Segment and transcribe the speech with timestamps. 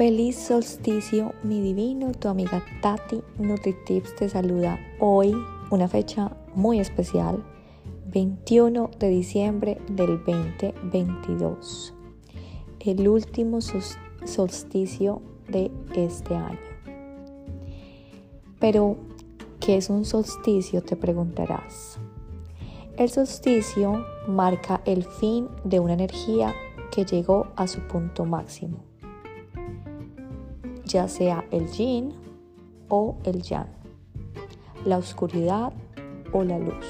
[0.00, 5.36] Feliz solsticio, mi divino, tu amiga Tati NutriTips te saluda hoy,
[5.70, 7.44] una fecha muy especial,
[8.06, 11.92] 21 de diciembre del 2022,
[12.80, 13.58] el último
[14.24, 16.58] solsticio de este año.
[18.58, 18.96] Pero,
[19.60, 20.82] ¿qué es un solsticio?
[20.82, 21.98] Te preguntarás.
[22.96, 26.54] El solsticio marca el fin de una energía
[26.90, 28.89] que llegó a su punto máximo
[30.92, 32.12] ya sea el yin
[32.88, 33.68] o el yang,
[34.84, 35.72] la oscuridad
[36.32, 36.86] o la luz.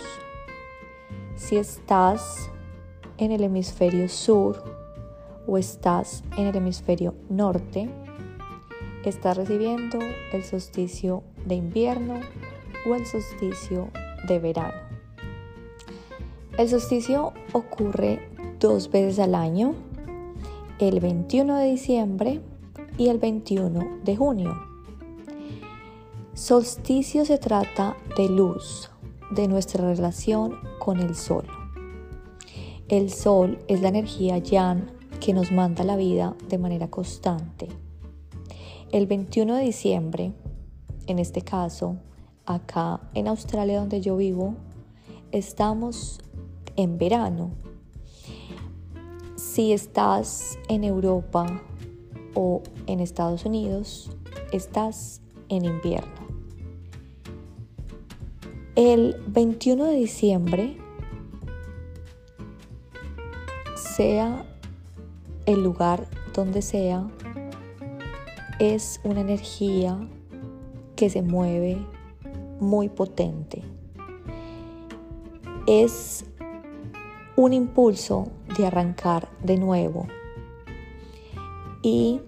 [1.37, 2.51] Si estás
[3.19, 4.63] en el hemisferio sur
[5.47, 7.91] o estás en el hemisferio norte,
[9.05, 9.99] estás recibiendo
[10.33, 12.21] el solsticio de invierno
[12.89, 13.89] o el solsticio
[14.27, 14.79] de verano.
[16.57, 18.29] El solsticio ocurre
[18.59, 19.75] dos veces al año,
[20.79, 22.41] el 21 de diciembre
[23.01, 24.55] y el 21 de junio.
[26.35, 28.91] Solsticio se trata de luz,
[29.31, 31.47] de nuestra relación con el sol.
[32.89, 37.69] El sol es la energía yang que nos manda la vida de manera constante.
[38.93, 40.35] El 21 de diciembre,
[41.07, 41.97] en este caso,
[42.45, 44.57] acá en Australia donde yo vivo,
[45.33, 46.21] estamos
[46.77, 47.53] en verano.
[49.37, 51.63] Si estás en Europa
[52.35, 54.11] o en Estados Unidos
[54.53, 56.21] estás en invierno.
[58.77, 60.77] El 21 de diciembre,
[63.75, 64.47] sea
[65.47, 67.09] el lugar donde sea,
[68.59, 69.99] es una energía
[70.97, 71.79] que se mueve
[72.61, 73.63] muy potente.
[75.67, 76.25] Es
[77.37, 80.07] un impulso de arrancar de nuevo
[81.83, 82.21] y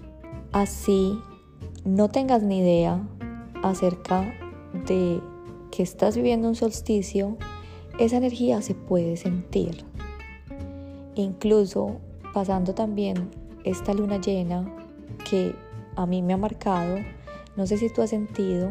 [0.52, 1.18] así
[1.84, 3.02] no tengas ni idea
[3.62, 4.32] acerca
[4.86, 5.20] de
[5.70, 7.36] que estás viviendo un solsticio,
[7.98, 9.84] esa energía se puede sentir.
[11.14, 11.96] Incluso
[12.32, 13.30] pasando también
[13.64, 14.64] esta luna llena
[15.28, 15.54] que
[15.96, 16.98] a mí me ha marcado,
[17.56, 18.70] no sé si tú has sentido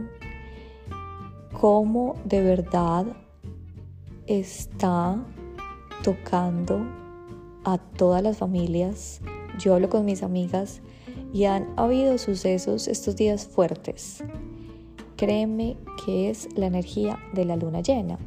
[1.59, 3.06] cómo de verdad
[4.25, 5.24] está
[6.03, 6.81] tocando
[7.64, 9.22] a todas las familias
[9.62, 10.82] yo hablo con mis amigas
[11.34, 14.24] y han habido sucesos estos días fuertes.
[15.16, 18.18] Créeme que es la energía de la luna llena.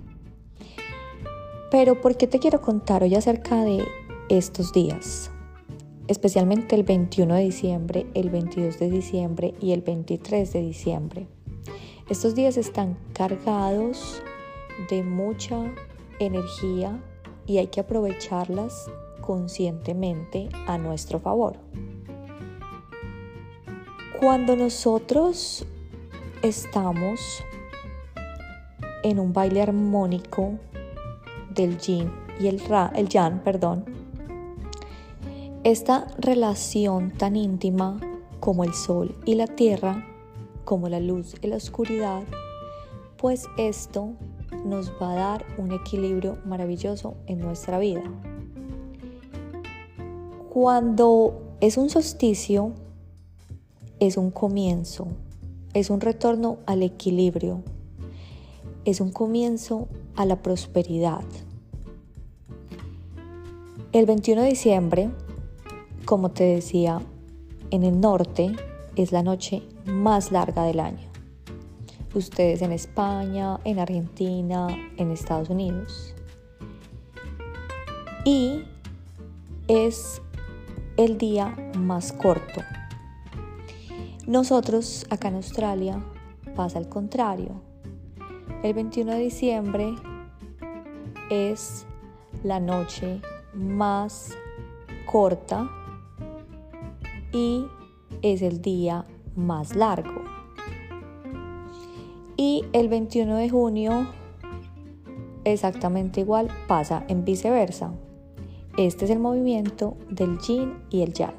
[1.70, 3.84] Pero ¿por qué te quiero contar hoy acerca de
[4.28, 5.30] estos días?
[6.06, 11.26] Especialmente el 21 de diciembre, el 22 de diciembre y el 23 de diciembre.
[12.08, 14.22] Estos días están cargados
[14.90, 15.72] de mucha
[16.20, 17.02] energía
[17.46, 18.88] y hay que aprovecharlas
[19.24, 21.56] conscientemente a nuestro favor.
[24.20, 25.64] Cuando nosotros
[26.42, 27.42] estamos
[29.02, 30.58] en un baile armónico
[31.54, 33.86] del yin y el, ra, el yang, perdón,
[35.62, 37.98] esta relación tan íntima
[38.40, 40.06] como el sol y la tierra,
[40.66, 42.24] como la luz y la oscuridad,
[43.16, 44.12] pues esto
[44.66, 48.02] nos va a dar un equilibrio maravilloso en nuestra vida.
[50.54, 52.74] Cuando es un solsticio,
[53.98, 55.08] es un comienzo,
[55.72, 57.64] es un retorno al equilibrio,
[58.84, 61.24] es un comienzo a la prosperidad.
[63.90, 65.10] El 21 de diciembre,
[66.04, 67.00] como te decía,
[67.72, 68.54] en el norte
[68.94, 71.10] es la noche más larga del año.
[72.14, 76.14] Ustedes en España, en Argentina, en Estados Unidos.
[78.24, 78.62] Y
[79.66, 80.22] es
[80.96, 82.62] el día más corto.
[84.26, 86.02] Nosotros acá en Australia
[86.54, 87.60] pasa al contrario.
[88.62, 89.94] El 21 de diciembre
[91.30, 91.86] es
[92.42, 93.20] la noche
[93.54, 94.32] más
[95.04, 95.68] corta
[97.32, 97.66] y
[98.22, 99.04] es el día
[99.34, 100.22] más largo.
[102.36, 104.06] Y el 21 de junio
[105.44, 107.92] exactamente igual pasa en viceversa.
[108.76, 111.34] Este es el movimiento del yin y el yang.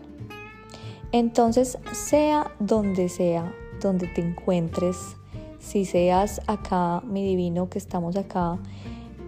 [1.11, 5.17] Entonces, sea donde sea, donde te encuentres,
[5.59, 8.57] si seas acá, mi divino, que estamos acá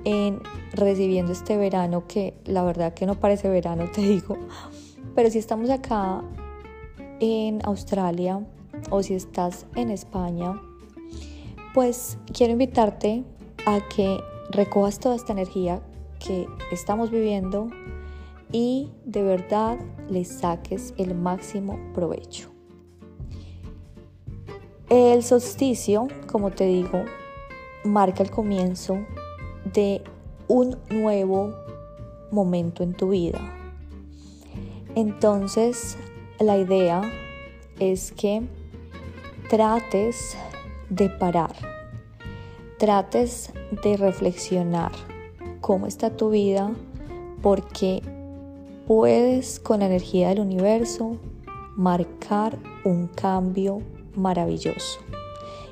[0.04, 0.40] en
[0.74, 4.38] recibiendo este verano, que la verdad que no parece verano, te digo,
[5.16, 6.24] pero si estamos acá
[7.20, 8.46] en Australia
[8.90, 10.62] o si estás en España,
[11.74, 13.24] pues quiero invitarte
[13.66, 14.18] a que
[14.52, 15.82] recojas toda esta energía
[16.20, 17.70] que estamos viviendo
[18.52, 19.78] y de verdad
[20.10, 22.50] le saques el máximo provecho.
[24.90, 27.04] El solsticio, como te digo,
[27.84, 29.00] marca el comienzo
[29.74, 30.02] de
[30.48, 31.54] un nuevo
[32.32, 33.40] momento en tu vida.
[34.96, 35.98] Entonces,
[36.40, 37.02] la idea
[37.80, 38.44] es que
[39.50, 40.38] trates
[40.90, 41.56] de parar,
[42.78, 43.52] trates
[43.84, 44.92] de reflexionar
[45.60, 46.72] cómo está tu vida,
[47.42, 48.02] porque
[48.88, 51.18] puedes con la energía del universo
[51.76, 53.82] marcar un cambio
[54.16, 55.02] maravilloso.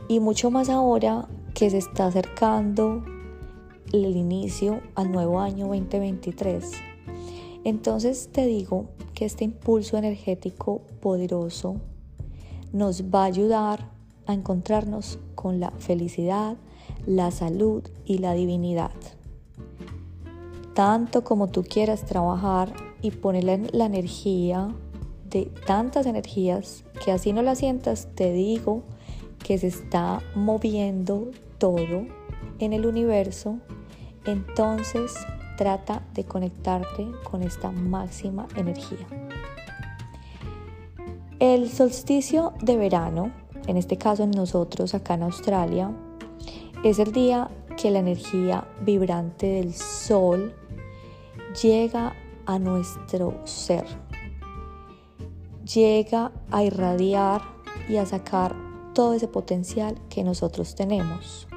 [0.10, 3.06] Y mucho más ahora que se está acercando
[3.94, 6.72] el inicio al nuevo año 2023.
[7.64, 11.78] Entonces te digo que este impulso energético poderoso
[12.74, 13.92] nos va a ayudar
[14.28, 16.58] a encontrarnos con la felicidad,
[17.06, 18.92] la salud y la divinidad.
[20.74, 22.74] Tanto como tú quieras trabajar
[23.06, 24.74] y ponerle la energía
[25.30, 28.82] de tantas energías que así no la sientas, te digo
[29.44, 31.30] que se está moviendo
[31.60, 32.08] todo
[32.58, 33.60] en el universo,
[34.26, 35.14] entonces
[35.56, 39.06] trata de conectarte con esta máxima energía.
[41.38, 43.32] El solsticio de verano,
[43.68, 45.92] en este caso en nosotros acá en Australia,
[46.84, 50.56] es el día que la energía vibrante del sol
[51.62, 53.86] llega a nuestro ser,
[55.72, 57.42] llega a irradiar
[57.90, 58.56] y a sacar
[58.94, 61.48] todo ese potencial que nosotros tenemos.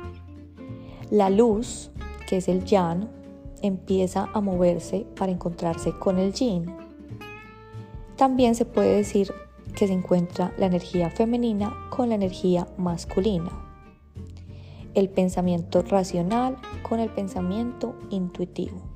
[1.11, 1.90] La luz,
[2.29, 3.08] que es el yang,
[3.62, 6.67] empieza a moverse para encontrarse con el yin.
[8.17, 9.32] También se puede decir
[9.76, 13.50] que se encuentra la energía femenina con la energía masculina.
[14.94, 18.88] El pensamiento racional con el pensamiento intuitivo.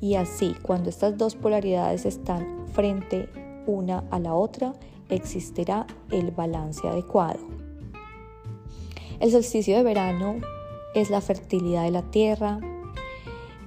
[0.00, 3.28] Y así, cuando estas dos polaridades están frente
[3.66, 4.74] una a la otra,
[5.08, 7.40] existirá el balance adecuado.
[9.20, 10.36] El solsticio de verano
[10.94, 12.60] es la fertilidad de la tierra,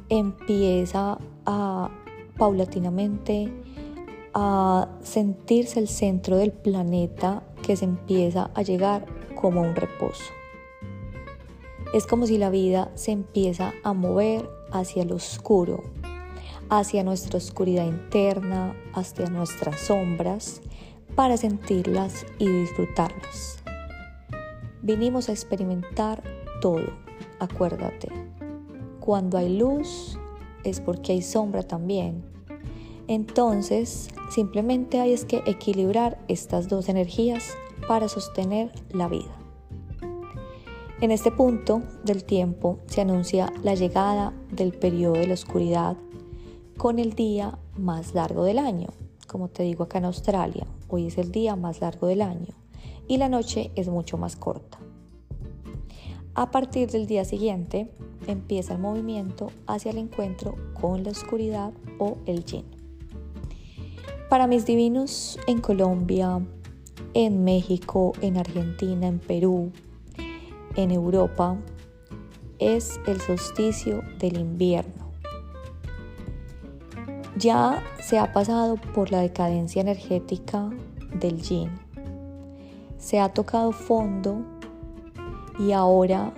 [0.09, 1.89] empieza a
[2.37, 3.51] paulatinamente
[4.33, 9.05] a sentirse el centro del planeta que se empieza a llegar
[9.35, 10.23] como un reposo.
[11.93, 15.83] Es como si la vida se empieza a mover hacia lo oscuro,
[16.69, 20.61] hacia nuestra oscuridad interna, hacia nuestras sombras,
[21.15, 23.59] para sentirlas y disfrutarlas.
[24.81, 26.23] Vinimos a experimentar
[26.61, 26.93] todo,
[27.39, 28.09] acuérdate.
[28.99, 30.17] Cuando hay luz
[30.63, 32.23] es porque hay sombra también.
[33.07, 37.57] Entonces, simplemente hay es que equilibrar estas dos energías
[37.87, 39.35] para sostener la vida.
[41.01, 45.97] En este punto del tiempo se anuncia la llegada del periodo de la oscuridad
[46.79, 48.87] con el día más largo del año.
[49.27, 52.53] Como te digo acá en Australia, hoy es el día más largo del año
[53.05, 54.79] y la noche es mucho más corta.
[56.35, 57.91] A partir del día siguiente
[58.27, 62.63] empieza el movimiento hacia el encuentro con la oscuridad o el yin.
[64.29, 66.39] Para mis divinos en Colombia,
[67.13, 69.73] en México, en Argentina, en Perú,
[70.77, 71.57] en Europa,
[72.57, 74.98] es el solsticio del invierno
[77.39, 80.69] ya se ha pasado por la decadencia energética
[81.13, 81.69] del yin.
[82.97, 84.43] Se ha tocado fondo
[85.57, 86.33] y ahora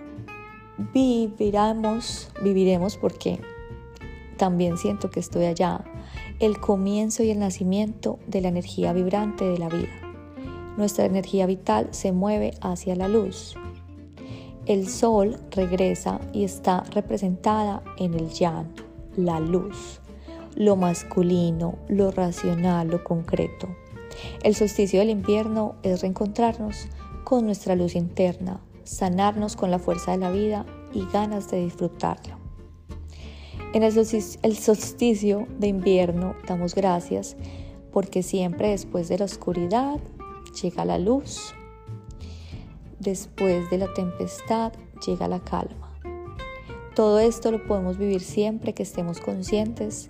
[0.94, 3.40] viviremos, viviremos porque
[4.38, 5.84] también siento que estoy allá,
[6.40, 9.90] el comienzo y el nacimiento de la energía vibrante de la vida.
[10.78, 13.56] Nuestra energía vital se mueve hacia la luz.
[14.68, 18.68] El sol regresa y está representada en el yang,
[19.16, 20.02] la luz
[20.56, 23.68] lo masculino, lo racional, lo concreto.
[24.44, 26.88] El solsticio del invierno es reencontrarnos
[27.24, 32.38] con nuestra luz interna, sanarnos con la fuerza de la vida y ganas de disfrutarlo.
[33.74, 33.94] En el
[34.58, 37.38] solsticio, de invierno damos gracias
[37.94, 40.00] porque siempre después de la oscuridad
[40.62, 41.54] llega la luz,
[43.00, 44.74] después de la tempestad
[45.06, 45.98] llega la calma.
[46.96, 50.10] Todo esto lo podemos vivir siempre que estemos conscientes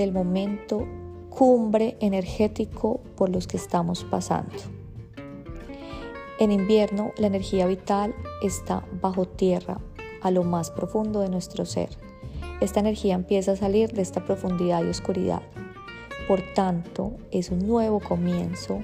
[0.00, 0.86] del momento
[1.28, 4.56] cumbre energético por los que estamos pasando.
[6.38, 9.78] En invierno la energía vital está bajo tierra,
[10.22, 11.90] a lo más profundo de nuestro ser.
[12.62, 15.42] Esta energía empieza a salir de esta profundidad y oscuridad.
[16.26, 18.80] Por tanto, es un nuevo comienzo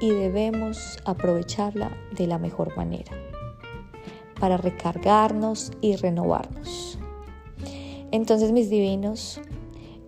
[0.00, 3.12] y debemos aprovecharla de la mejor manera
[4.40, 6.98] para recargarnos y renovarnos.
[8.12, 9.42] Entonces, mis divinos,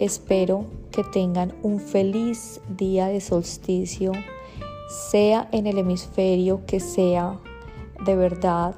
[0.01, 4.13] Espero que tengan un feliz día de solsticio.
[4.89, 7.39] sea en el hemisferio que sea,
[8.07, 8.75] de verdad,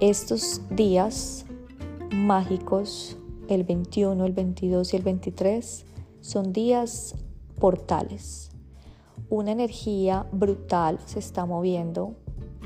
[0.00, 1.46] estos días
[2.10, 3.16] mágicos,
[3.48, 5.86] el 21, el 22 y el 23,
[6.20, 7.14] son días
[7.60, 8.50] portales.
[9.30, 12.16] Una energía brutal se está moviendo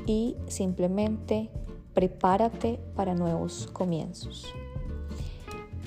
[0.07, 1.51] y simplemente
[1.93, 4.53] prepárate para nuevos comienzos.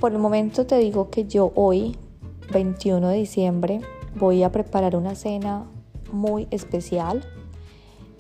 [0.00, 1.97] Por el momento te digo que yo hoy,
[2.53, 3.81] 21 de diciembre,
[4.15, 5.65] voy a preparar una cena
[6.12, 7.25] muy especial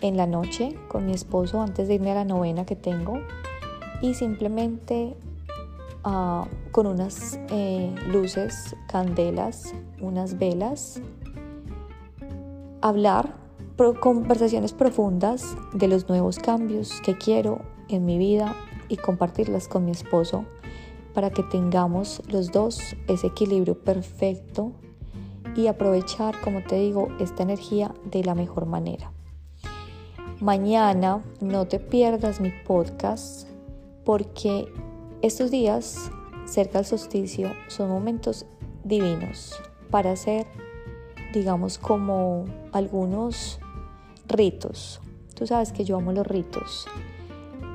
[0.00, 3.18] en la noche con mi esposo antes de irme a la novena que tengo
[4.00, 5.16] y simplemente
[6.02, 11.00] ah, con unas eh, luces, candelas, unas velas,
[12.80, 13.34] hablar
[14.00, 18.56] conversaciones profundas de los nuevos cambios que quiero en mi vida
[18.88, 20.46] y compartirlas con mi esposo
[21.16, 24.72] para que tengamos los dos ese equilibrio perfecto
[25.56, 29.10] y aprovechar, como te digo, esta energía de la mejor manera.
[30.42, 33.48] Mañana no te pierdas mi podcast
[34.04, 34.70] porque
[35.22, 36.10] estos días
[36.44, 38.44] cerca del solsticio son momentos
[38.84, 39.58] divinos
[39.90, 40.46] para hacer,
[41.32, 43.58] digamos, como algunos
[44.28, 45.00] ritos.
[45.34, 46.86] Tú sabes que yo amo los ritos.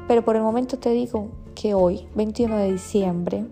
[0.08, 3.46] Pero por el momento te digo que hoy, 21 de diciembre,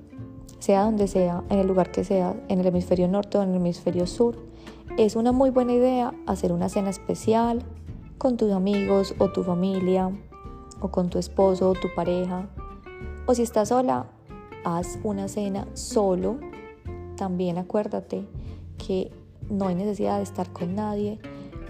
[0.60, 3.56] sea donde sea, en el lugar que sea, en el hemisferio norte o en el
[3.58, 4.36] hemisferio sur,
[4.98, 7.64] es una muy buena idea hacer una cena especial
[8.18, 10.12] con tus amigos o tu familia,
[10.82, 12.48] o con tu esposo o tu pareja.
[13.26, 14.08] O si estás sola,
[14.64, 16.40] haz una cena solo.
[17.16, 18.26] También acuérdate
[18.78, 19.12] que
[19.50, 21.20] no hay necesidad de estar con nadie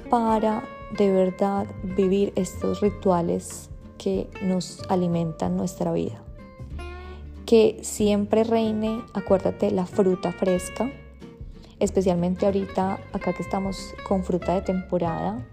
[0.09, 0.63] para
[0.97, 3.69] de verdad vivir estos rituales
[3.99, 6.23] que nos alimentan nuestra vida
[7.49, 10.91] que siempre reine, acuérdate, la fruta fresca,
[11.79, 15.43] especialmente ahorita, acá que estamos con fruta de temporada,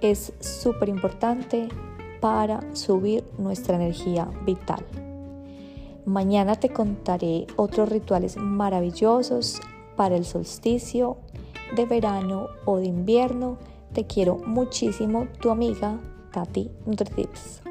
[0.00, 1.66] es súper importante
[2.20, 4.86] para subir nuestra energía vital.
[6.06, 9.60] Mañana te contaré otros rituales maravillosos
[9.96, 11.16] para el solsticio
[11.74, 13.58] de verano o de invierno.
[13.92, 15.98] Te quiero muchísimo, tu amiga
[16.34, 17.63] Tati NutriTips.